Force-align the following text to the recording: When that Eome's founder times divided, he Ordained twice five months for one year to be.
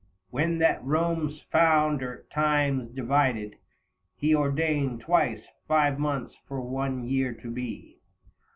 When 0.31 0.57
that 0.57 0.81
Eome's 0.83 1.41
founder 1.51 2.25
times 2.33 2.89
divided, 2.95 3.57
he 4.15 4.33
Ordained 4.33 5.01
twice 5.01 5.43
five 5.67 5.99
months 5.99 6.33
for 6.47 6.59
one 6.59 7.03
year 7.03 7.33
to 7.35 7.51
be. 7.51 7.99